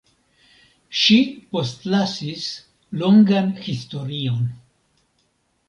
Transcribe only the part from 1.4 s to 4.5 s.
postlasis longan historion.